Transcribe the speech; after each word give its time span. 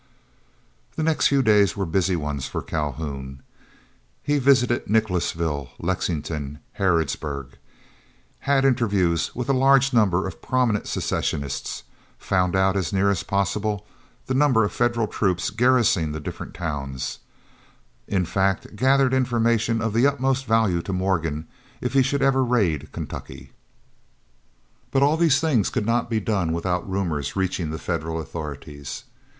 The 0.95 1.03
next 1.03 1.27
few 1.27 1.43
days 1.43 1.77
were 1.77 1.85
busy 1.85 2.15
ones 2.15 2.47
for 2.47 2.63
Calhoun. 2.63 3.43
He 4.23 4.39
visited 4.39 4.89
Nicholasville, 4.89 5.69
Lexington, 5.77 6.57
Harrodsburg; 6.79 7.49
had 8.49 8.65
interviews 8.65 9.35
with 9.35 9.47
a 9.47 9.53
large 9.53 9.93
number 9.93 10.25
of 10.27 10.41
prominent 10.41 10.87
Secessionists; 10.87 11.83
found 12.17 12.55
out, 12.55 12.75
as 12.75 12.91
near 12.91 13.11
as 13.11 13.21
possible, 13.21 13.85
the 14.25 14.33
number 14.33 14.63
of 14.63 14.71
Federal 14.73 15.05
troops 15.05 15.51
garrisoning 15.51 16.13
the 16.13 16.19
different 16.19 16.55
towns; 16.55 17.19
in 18.07 18.25
fact, 18.25 18.75
gathered 18.75 19.13
information 19.13 19.83
of 19.83 19.93
the 19.93 20.07
utmost 20.07 20.45
value 20.47 20.81
to 20.81 20.93
Morgan 20.93 21.45
if 21.79 21.93
he 21.93 22.01
should 22.01 22.23
ever 22.23 22.43
raid 22.43 22.91
Kentucky. 22.91 23.51
But 24.89 25.03
all 25.03 25.15
these 25.15 25.39
things 25.39 25.69
could 25.69 25.85
not 25.85 26.09
be 26.09 26.19
done 26.19 26.53
without 26.53 26.89
rumors 26.89 27.35
reaching 27.35 27.69
the 27.69 27.77
Federal 27.77 28.19
authorities. 28.19 29.03